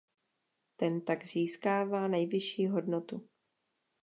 Ten 0.75 1.01
tak 1.01 1.25
získává 1.27 2.07
nejvyšší 2.07 2.67
hodnotu. 2.67 3.29